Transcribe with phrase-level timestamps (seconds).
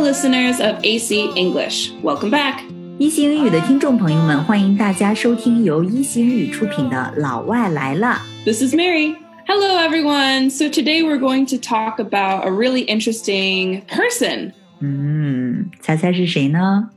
[0.00, 1.92] listeners of AC English.
[2.02, 2.60] Welcome back.
[2.98, 8.18] 一席英语的听众朋友们，欢迎大家收听由一席英语出品的《老外来了》。
[8.44, 9.14] This is Mary.
[9.46, 10.50] Hello, everyone.
[10.50, 14.52] So today we're going to talk about a really interesting person.
[14.80, 16.88] 嗯，猜猜是谁呢？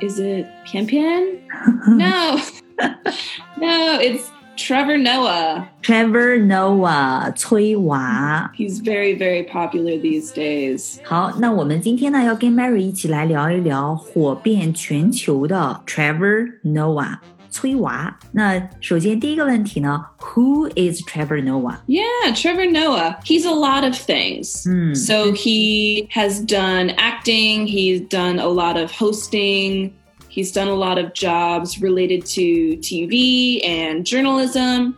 [0.00, 1.38] Is it Pian Pian?
[1.96, 2.38] no.
[3.58, 4.24] no, it's
[4.58, 5.66] Trevor Noah.
[5.82, 8.52] Trevor Noah，崔娃。
[8.56, 10.98] He's very, very popular these days.
[11.02, 17.18] 好，那我们今天呢要跟 Mary 一起来聊一聊火遍全球的 Trevor Noah，
[17.50, 18.16] 崔娃。
[18.30, 21.78] 那首先第一个问题呢，Who is Trevor Noah？
[21.88, 23.16] Yeah, Trevor Noah.
[23.24, 24.62] He's a lot of things.
[24.64, 24.94] Hmm.
[24.94, 29.94] So he has done acting, he's done a lot of hosting,
[30.38, 34.96] he's done a lot of jobs related to TV and journalism.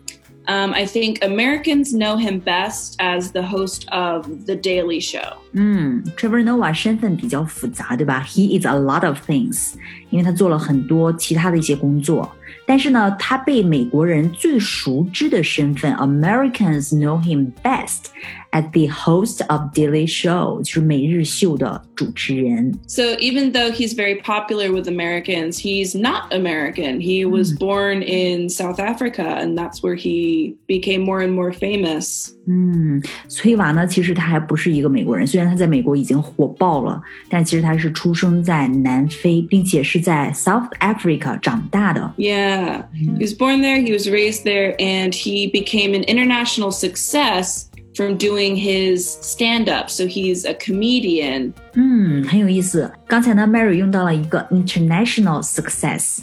[0.49, 5.39] Um, I think Americans know him best as the host of The Daily Show.
[5.55, 8.25] 嗯，Trevor Noah 身份比较复杂，对吧？
[8.29, 9.75] He is a lot of things，
[10.11, 12.31] 因为他做了很多其他的一些工作。
[12.67, 18.07] 但是呢，他被美国人最熟知的身份，Americans know him best
[18.51, 22.77] as the host of Daily Show，就是每日秀的主持人。
[22.89, 27.01] So even though he's very popular with Americans, he's not American.
[27.01, 32.33] He was born in South Africa, and that's where he became more and more famous.
[32.47, 42.15] 嗯，崔娃呢，其实他还不是一个美国人，虽然他在美国已经火爆了，但其实他是出生在南非，并且是在 South Africa 长大的。
[42.17, 42.85] Yeah.
[42.95, 47.65] He was born there, he was raised there, and he became an international success
[47.95, 49.89] from doing his stand up.
[49.89, 51.53] So he's a comedian.
[51.75, 52.91] 嗯，很有意思。
[53.07, 56.19] 刚才呢，Mary 用到了一个 international success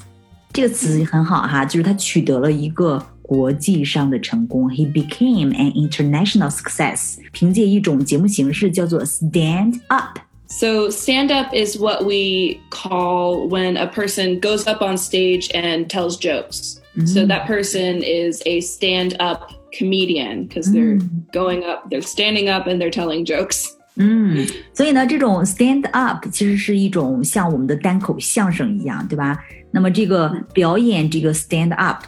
[0.53, 4.69] 这个词很好哈，就是他取得了一个 国际上的成功。
[4.69, 10.19] He became an international success，凭借一种节目形式叫做 stand up。
[10.47, 15.87] So stand up is what we call when a person goes up on stage and
[15.87, 16.79] tells jokes.
[17.07, 20.99] So that person is a stand up comedian because they're
[21.31, 23.65] going up, they're standing up and they're telling jokes.
[23.95, 24.45] 嗯，
[24.75, 29.39] 所以呢，这种 stand up 其实是一种像我们的单口相声一样，对吧？
[29.71, 32.03] 那么这个表演这个 stand up，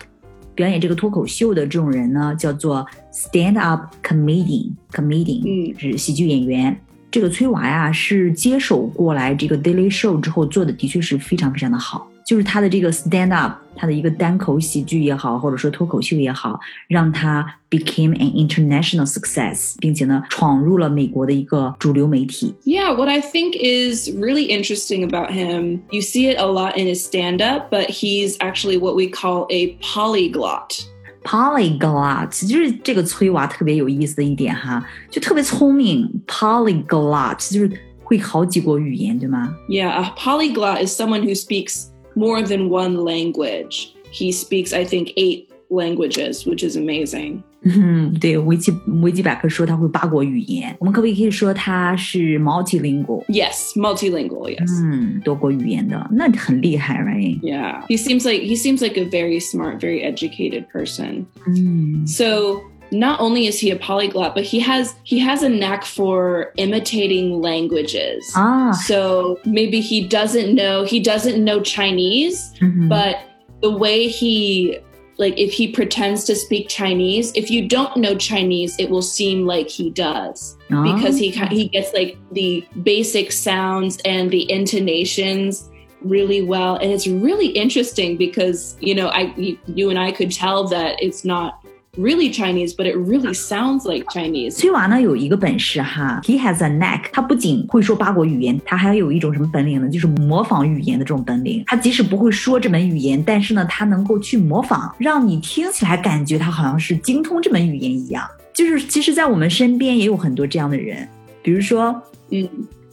[0.60, 6.78] 表演这个脱口秀的这种人呢，叫做 stand up comedian comedian，嗯是喜剧演员。
[7.10, 12.09] 这个崔娃呀，是接手过来这个 Daily Show 之后做的，的确是非常非常的好。
[12.29, 22.55] 就是他的这个 stand up，他的一个单口喜剧也好，或者说脱口秀也好，让他 became an international success，并且呢，闯入了美国的一个主流媒体。
[22.63, 26.87] Yeah, what I think is really interesting about him, you see it a lot in
[26.87, 30.85] his stand up, but he's actually what we call a polyglot.
[31.23, 36.07] polyglot 就是这个崔娃特别有意思的一点哈，就特别聪明。
[36.27, 37.71] polyglot 就是
[38.03, 39.55] 会好几国语言，对吗？
[39.67, 41.87] Yeah, a polyglot is someone who speaks
[42.19, 43.93] more than one language.
[44.11, 47.43] He speaks, I think, eight languages, which is amazing.
[47.67, 53.25] 嗯，对，维基维基百科说他会八国语言，我们可不可以说他是 multilingual？
[53.25, 54.83] Yes, multilingual, yes.
[54.83, 57.39] 嗯，多国语言的，那很厉害，right？
[57.41, 57.83] Yeah.
[57.87, 61.25] He seems like he seems like a very smart, very educated person.
[61.47, 65.84] 嗯 So not only is he a polyglot, but he has he has a knack
[65.84, 68.30] for imitating languages.
[68.34, 68.72] Ah.
[68.72, 72.88] So maybe he doesn't know he doesn't know Chinese, mm-hmm.
[72.88, 73.20] but
[73.60, 74.78] the way he
[75.18, 79.46] like if he pretends to speak Chinese, if you don't know Chinese, it will seem
[79.46, 80.82] like he does ah.
[80.94, 85.68] because he he gets like the basic sounds and the intonations
[86.02, 90.32] really well and it's really interesting because you know I you, you and I could
[90.32, 91.59] tell that it's not
[91.97, 97.03] really Chinese but it really sounds like Chinese 崔娃呢有一个本事哈，he has a knack。
[97.13, 99.89] 他不仅会说八国语言，他还有一种什么本领呢？
[99.89, 101.63] 就是模仿语言的这种本领。
[101.65, 108.27] 他即使不会说这门语言，但是呢，他能够去模仿，让你听起来感觉他好像是精通这门语言一样。
[108.53, 111.07] 就是其实，在我们身边也有很多这样的人，
[111.41, 112.47] 比如说，嗯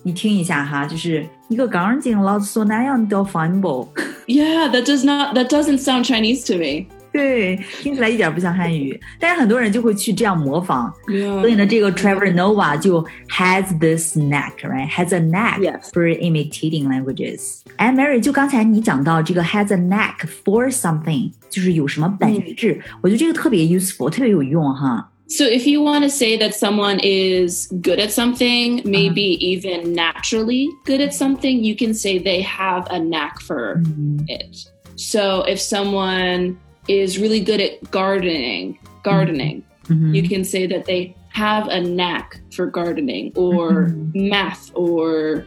[0.04, 3.88] 你听一下哈，就是一个港景老说那样的反驳，
[4.26, 6.86] yeah that does not that doesn't sound Chinese to me
[7.17, 10.93] 对，听起来一点不像汉语，但是很多人就会去这样模仿。
[11.41, 17.61] 所以呢，这个 Trevor Noah 就 has this knack，right？has a knack for imitating languages。
[17.77, 25.11] 哎，Mary，就刚才你讲到这个 has a knack for something，就是有什么本质，我觉得这个特别 useful，特别有用哈。
[25.29, 29.59] So if you want to say that someone is good at something, maybe uh -huh.
[29.59, 34.25] even naturally good at something, you can say they have a knack for mm -hmm.
[34.27, 34.69] it.
[34.95, 36.55] So if someone
[36.88, 42.40] is really good at gardening, gardening, 嗯哼 you can say that they have a knack
[42.50, 45.44] for gardening or math or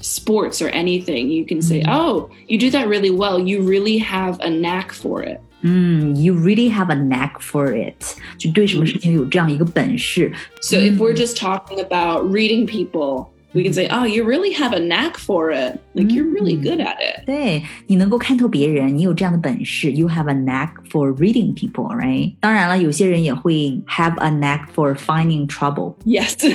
[0.00, 3.38] sports or anything, you can say, "Oh, you do that really well.
[3.38, 7.94] You really have a knack for it." 嗯，You really have a knack for it，
[8.36, 10.30] 就对什么事情有这样一个本事。
[10.60, 14.74] So if we're just talking about reading people, we can say, "Oh, you really have
[14.74, 15.78] a knack for it.
[15.94, 22.34] Like you're really good at it." 对你能够看透别人，你有这样的本事，You have a knack for reading people, right？
[22.40, 26.36] 当然了，有些人也会 have a knack for finding trouble， Yes.
[26.36, 26.50] 就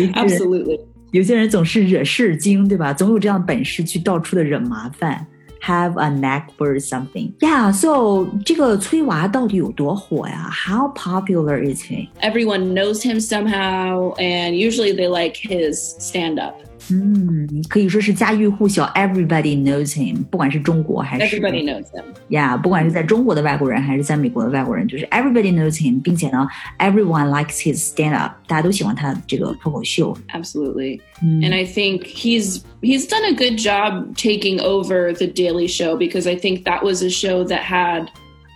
[0.00, 0.80] 是 Absolutely.
[1.10, 2.92] 有些人总是惹事精，对吧？
[2.92, 5.26] 总有这样的本事去到处的惹麻烦。
[5.66, 7.34] Have a knack for something.
[7.38, 10.50] Yeah, so 这个崔娃到底有多火呀？
[10.50, 12.08] How popular is he?
[12.20, 16.56] Everyone knows him somehow and usually they like his stand up.
[16.90, 22.02] 嗯，可以说是家喻户晓，Everybody knows him，不管是中国还是 Everybody knows him.
[22.28, 26.46] 呀不管是在中国的外国人还是在美国的外国人，就是 Everybody knows him，并且呢，
[26.78, 30.16] Everyone likes his stand up，大家都喜欢他这个脱口秀。
[30.32, 31.00] Absolutely.
[31.22, 31.44] Mm.
[31.44, 36.28] And I think he's he's done a good job taking over the Daily Show because
[36.28, 38.08] I think that was a show that had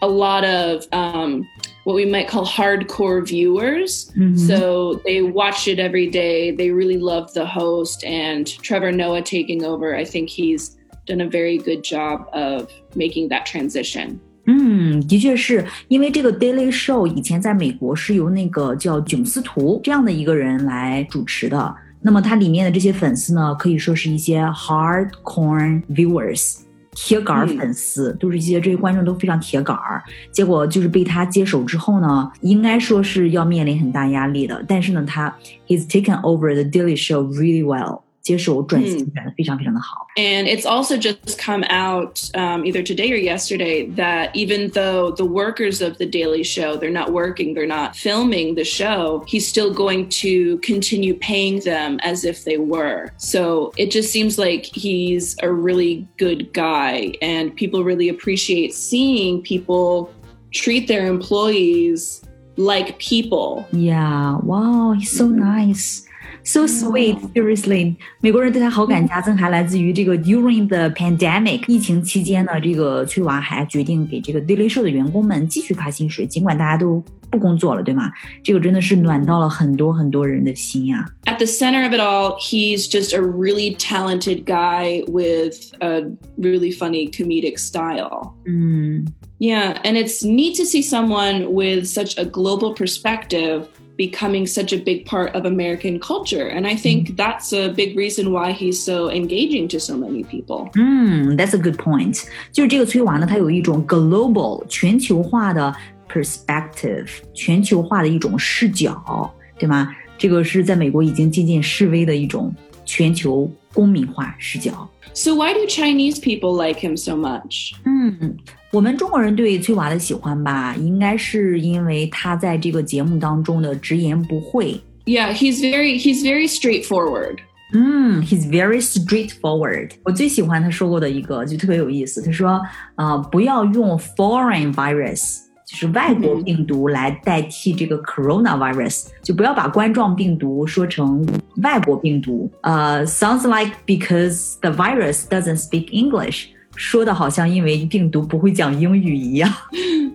[0.02, 1.46] a lot of um,
[1.83, 4.11] what we might call hardcore viewers.
[4.17, 4.37] Mm-hmm.
[4.37, 6.51] So they watch it every day.
[6.51, 9.95] They really love the host and Trevor Noah taking over.
[9.95, 14.19] I think he's done a very good job of making that transition.
[14.45, 21.75] 嗯，的确是因为这个 Daily Show 以前在美国是由那个叫囧司徒这样的一个人来主持的。
[22.01, 26.61] 那么它里面的这些粉丝呢，可以说是一些 hardcore viewers。
[26.93, 34.63] 铁杆儿粉丝、都是一些这些观众都非常铁杆儿，结果就是被他接手之后呢，应该说是要面临很大压力的。
[34.67, 35.33] 但是呢，他
[35.67, 40.04] he's taken over the Daily Show really well，接手转型转的非常非常的好。
[40.16, 45.24] And it's also just come out um, either today or yesterday that even though the
[45.24, 49.72] workers of the Daily Show, they're not working, they're not filming the show, he's still
[49.72, 53.12] going to continue paying them as if they were.
[53.18, 59.40] So it just seems like he's a really good guy and people really appreciate seeing
[59.40, 60.10] people
[60.50, 62.24] treat their employees
[62.56, 63.64] like people.
[63.70, 66.06] Yeah, wow, he's so nice.
[66.44, 78.12] So sweet, seriously，美国人对他好感加增，还来自于这个 during the pandemic 疫情期间呢，这个崔娃还决定给这个 Daily Show 的员工们继续发薪水，尽管大家都不工作了，对吗？
[78.44, 86.02] 这个真的是暖到了很多很多人的心呀、 at the center of it all, he's just a really talented guy with a
[86.38, 88.34] really funny comedic style.
[88.46, 89.04] 嗯
[89.38, 93.66] Yeah, and it's neat to see someone with such a global perspective
[93.96, 96.48] becoming such a big part of American culture.
[96.48, 100.70] And I think that's a big reason why he's so engaging to so many people.
[100.74, 102.24] 嗯，That's a good point。
[102.52, 105.74] 就是这个崔娃呢，它有一种 global 全球化的
[106.08, 109.94] perspective，全球化的一种视角，对吗？
[110.18, 112.54] 这个是在美国已经渐渐式微的一种
[112.84, 114.88] 全球公民化视角。
[115.14, 117.72] So, why do Chinese people like him so much?
[117.84, 118.36] 嗯，
[118.72, 124.80] 我们中国人对崔娃的喜欢吧，应该是因为他在这个节目当中的直言不讳。
[125.04, 127.38] Yeah, he's very he's very straightforward.
[127.72, 129.90] 嗯，He's very straightforward。
[130.04, 132.60] 我最喜欢他说过的一个就特别有意思，他说，
[132.94, 141.26] 呃，不要用 foreign virus，就是外国病毒来代替这个 coronavirus，、就不要把冠状病毒说成
[141.62, 142.48] 外国病毒。
[142.62, 149.51] 呃，sounds like because the virus doesn't speak English， 说的好像因为病毒不会讲英语一样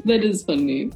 [0.04, 0.90] ，That is funny.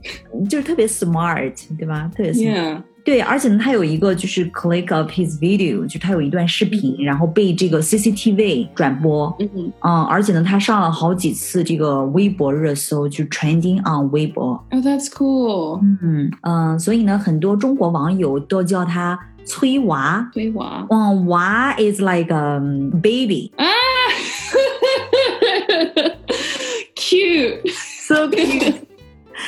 [0.49, 2.11] 就是特别 smart，对吧？
[2.17, 2.83] 特别 smart。
[3.03, 9.73] 对，而且呢，他有一个就是 click of his video，就他有一段视频，然后被这个 CCTV 转播，Mhm.
[9.81, 15.81] 嗯，而且呢，他上了好几次这个微博热搜，就 trending on 微博，Oh, that's cool.
[16.03, 20.87] 嗯嗯，所以呢，很多中国网友都叫他崔娃，对哇。
[20.91, 22.61] 嗯，娃 is like a
[23.03, 23.65] baby，Ah!
[26.95, 27.71] Cute.
[27.71, 28.89] so cute，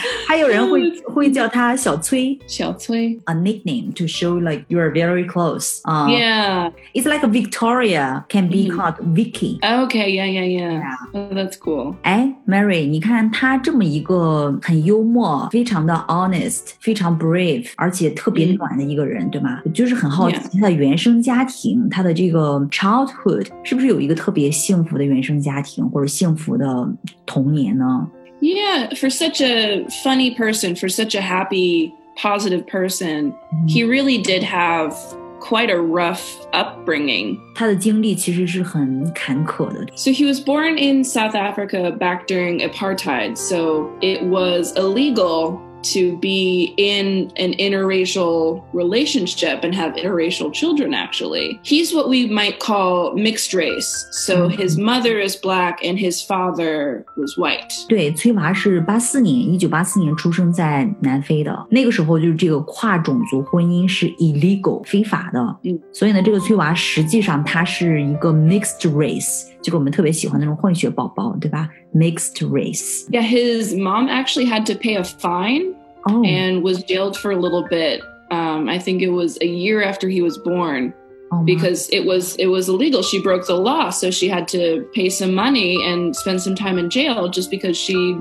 [0.28, 2.38] 还有人会会叫他小崔。
[2.48, 3.18] 小崔.
[3.26, 5.80] A nickname to show like you are very close.
[5.84, 6.72] Uh, Yeah.
[6.94, 8.76] It's like a Victoria can be Mhm.
[8.76, 9.60] called Vicky.
[9.62, 10.10] Okay.
[10.10, 10.26] Yeah.
[10.26, 10.46] Yeah.
[10.46, 10.82] Yeah.
[10.82, 10.96] Yeah.
[11.14, 11.96] Oh, that's cool.
[12.04, 19.62] 哎，Mary，你看他这么一个很幽默、非常的 honest、非常 brave，而且特别嗯暖的一个人，对吗？
[19.74, 20.60] 就是很好奇 Yeah.
[20.60, 26.88] 他的原生家庭，他的这个 childhood 是不是有一个特别幸福的原生家庭或者幸福的
[27.26, 28.08] 童年呢？
[28.42, 28.94] Yeah.
[28.96, 33.34] For such a funny person, for such a happy, positive person,
[33.68, 34.96] he really did have
[35.40, 37.38] quite a rough upbringing.
[37.56, 39.86] 他的经历其实是很坎坷的。
[39.96, 43.38] So he was born in South Africa back during apartheid.
[43.38, 51.60] So it was illegal to be in an interracial relationship and have interracial children, actually.
[51.64, 54.06] He's what we might call mixed race.
[54.12, 57.72] So his mother is black and his father was white.
[57.88, 61.66] 对，崔娃是八四年，一九八四年出生在南非的。
[61.70, 71.70] 那个时候就是这个跨种族婚姻是 illegal 非法的，嗯，所以呢，这个崔娃实际上他是一个 mixed race， 就是我们特别喜欢那种混血宝宝，对吧？
[71.94, 73.08] mixed race。
[73.10, 75.74] Yeah, his mom actually had to pay a fine
[76.06, 78.02] 哦 and was jailed for a little bit.
[78.30, 80.94] Um, I think it was a year after he was born.
[81.30, 83.02] 哦妈 because it was it was illegal.
[83.04, 86.80] She broke the law, so she had to pay some money and spend some time
[86.80, 88.18] in jail just because she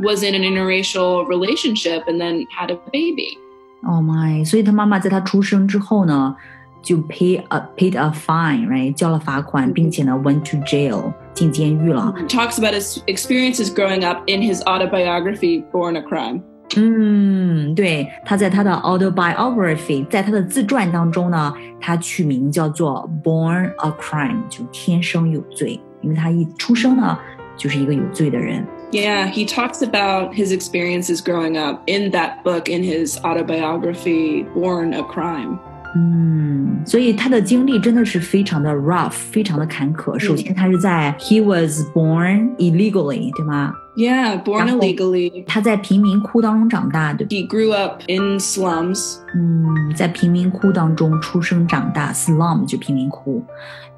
[0.00, 3.36] was in an interracial relationship and then had a baby.
[3.84, 4.44] Oh my！
[4.44, 6.36] 所以他妈妈在他出生之后呢，
[6.82, 8.92] 就 pay a paid a fine，right？
[8.94, 12.12] 交了罚款，并且呢 went to jail 进监狱了。
[12.28, 16.42] Talks about his experiences growing up in his autobiography, Born a Crime.
[16.74, 27.18] 嗯，对，他在他的 autobiography，在他的自传当中呢，他取名叫做 Born a Crime，就天生有罪，因为他一出生呢
[27.56, 28.66] 就是一个有罪的人。
[28.90, 34.94] Yeah, he talks about his experiences growing up in that book in his autobiography, Born
[34.94, 35.58] a Crime.
[35.96, 40.18] 嗯，所以他的经历真的是非常的 rough，非常的坎坷。
[40.18, 43.74] 首先，他是在 he was born illegally，对吗？
[43.94, 44.78] Yeah, born Apple.
[44.78, 45.44] illegally.
[45.46, 47.42] 他在贫民窟当中长大，对不对？
[47.42, 49.18] He grew up in slums.
[49.34, 53.44] 嗯，在贫民窟当中出生长大，slum 就贫民窟，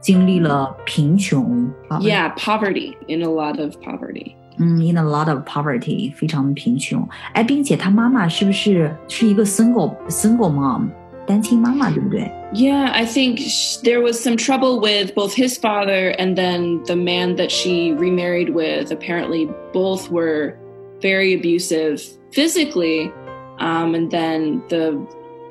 [0.00, 1.70] 经历了贫穷。
[2.00, 4.34] Yeah, poverty, in a lot of poverty.
[4.58, 7.08] 嗯，in a lot of poverty，非常贫穷。
[7.34, 10.88] 哎，并且他妈妈是不是是一个 single single mom，
[11.28, 12.30] 单亲妈妈，对不对？
[12.52, 16.94] Yeah, I think sh- there was some trouble with both his father and then the
[16.94, 18.92] man that she remarried with.
[18.92, 20.54] Apparently, both were
[21.00, 23.10] very abusive physically.
[23.58, 25.00] Um, and then the,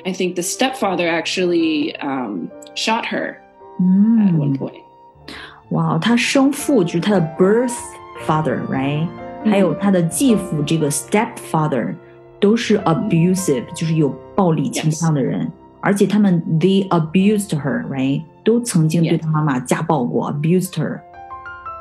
[0.06, 3.38] I think the stepfather actually um, shot her
[3.80, 4.82] at one 嗯， point.
[5.70, 7.74] 哇，他生父就是他的 birth
[8.28, 9.08] father，right？、
[9.46, 11.96] 还有他的继父这个 stepfather
[12.40, 15.52] 都是 abusive，、就是有暴力倾向的人。
[15.82, 18.24] 而且他们 they abused her，right？
[18.44, 19.22] 都曾经对 Yes.
[19.22, 21.00] 他妈妈家暴过 abused her，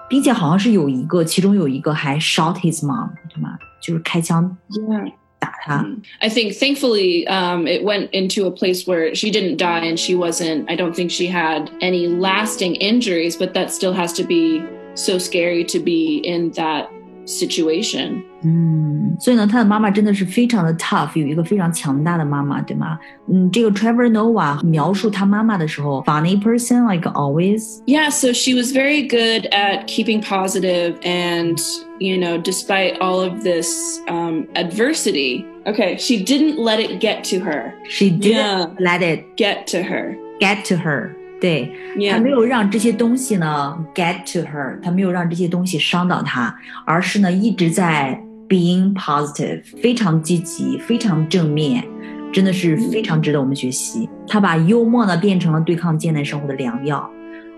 [0.08, 3.58] 并且好像是有一个，其中有一个还 shot his mom，对吗？
[3.80, 5.12] 就是开枪 Yeah.
[5.38, 5.82] 打他。
[5.82, 6.02] Mm.
[6.20, 10.14] I think thankfully um, it went into a place where she didn't die and she
[10.14, 14.62] wasn't, I don't think she had any lasting injuries, but that still has to be
[14.94, 16.88] so scary to be in that
[17.26, 18.22] situation.
[18.44, 22.98] 嗯，所以呢，他的妈妈真的是非常的 tough，有一个非常强大的妈妈，对吗？
[23.28, 30.96] 嗯，这个 Trevor Noah 描述他妈妈的时候，funny person like always， Yeah, so she was very good at keeping positive
[31.02, 31.56] and,
[32.00, 35.46] you know, despite all of this um, adversity.
[35.64, 37.72] Okay, she didn't let it get to her.
[37.88, 38.66] she didn't Yeah.
[38.80, 40.16] let it Get to her.
[40.40, 41.71] get to her， 对，
[42.09, 51.83] 她.没有让这些东西呢 get to her，她没有让这些东西伤到她，而是呢一直在 being positive，非常积极，非常正面，
[52.31, 54.09] 真的是非常值得我们学习。
[54.27, 57.07] 她把幽默呢变成了对抗艰难生活的良药，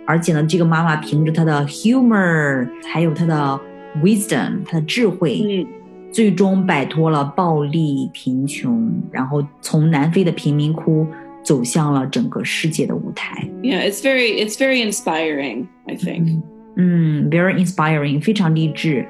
[0.05, 3.59] 而且呢，这个妈妈凭着她的 humor，还有她的
[4.03, 5.67] wisdom，她的智慧，Mm.
[6.11, 11.05] 最终摆脱了暴力、贫穷，然后从南非的贫民窟
[11.48, 13.48] 走向了整个世界的舞台。
[13.62, 16.42] Yeah, it's very it's very inspiring, I think.
[16.76, 19.06] 嗯，very inspiring，非常励志。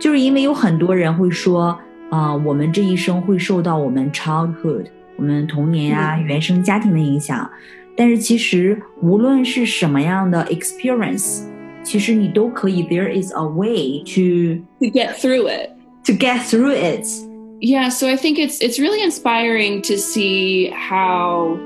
[0.00, 1.78] 就是因为有很多人会说，
[2.10, 7.48] 啊、我们这一生会受到我们 childhood，我们童年啊、原生家庭的影响。
[7.96, 11.44] 但是其实无论是什么样的 experience，
[11.84, 15.70] 其实你都可以，there is a way to To get through it.
[16.04, 17.06] to get through it。
[17.60, 21.56] Yeah, so I think it's it's really inspiring to see how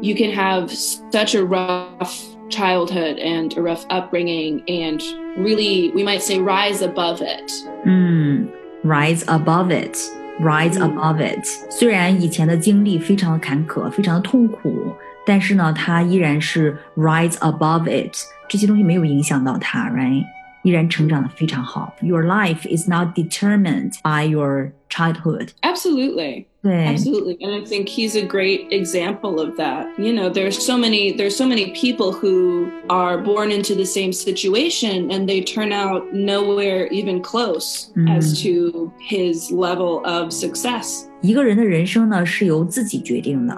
[0.00, 0.70] you can have
[1.10, 5.02] such a rough childhood and a rough upbringing and
[5.36, 7.50] really we might say rise above it.
[7.84, 8.48] 嗯，
[8.84, 11.46] rise above it。Rise 嗯 above it。
[11.70, 14.92] 虽然以前的经历非常的坎坷，非常的痛苦，
[15.24, 18.14] 但是呢，他依然是 rise above it。
[18.46, 20.22] 这些东西没有影响到他，right？
[20.62, 21.94] 依然成长的非常好。
[22.02, 25.50] Your life is not determined by your childhood。
[25.62, 26.46] Absolutely.
[26.62, 27.36] 对， Absolutely.
[27.40, 29.86] And I think he's a great example of that.
[29.98, 34.12] You know, there's so many there's so many people who are born into the same
[34.12, 38.18] situation and they turn out nowhere even close Mhm.
[38.18, 41.04] as to his level of success.
[41.22, 43.56] 一个人的人生呢是由自己决定的，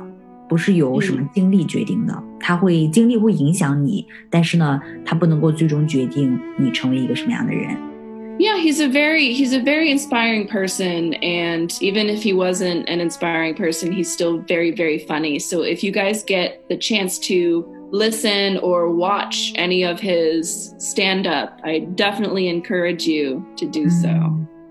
[0.49, 2.23] 不是由什么经历决定的。
[2.41, 7.77] 他会经历会影响你，但是呢，他不能够最终决定你成为一个什么样的人。
[8.41, 13.01] Yeah, he's a very he's a very inspiring person and even if he wasn't an
[13.01, 15.41] inspiring person, he's still very very funny.
[15.41, 21.27] So if you guys get the chance to listen or watch any of his stand
[21.27, 24.09] up, I definitely encourage you to do so.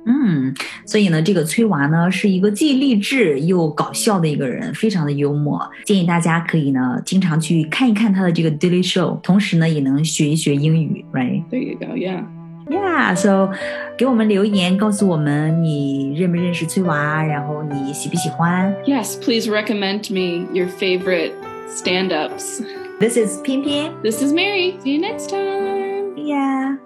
[0.06, 0.56] 嗯，
[0.86, 5.60] 所以呢，这个崔娃呢是一个既励志又搞笑的一个人，非常的幽默。
[5.84, 11.44] 建议大家可以呢经常去看一看他的这个 Daily Show，同时呢也能学一学英语，right？
[11.50, 11.88] There you go.
[11.98, 12.24] Yeah.
[12.73, 13.51] Yeah，so
[13.97, 21.33] 给我们留言，告诉我们你认不认识崔娃，然后你喜不喜欢？Yes, please recommend me your favorite
[21.69, 22.63] stand-ups.
[22.99, 23.63] This is Pian
[24.03, 24.79] This is Mary.
[24.83, 26.17] See you next time.
[26.17, 26.79] Yeah.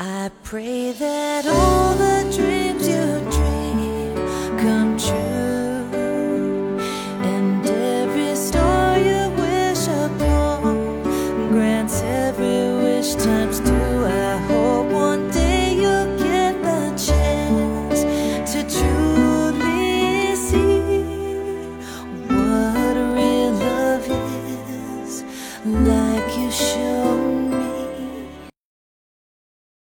[0.00, 2.67] I pray that all the dreams.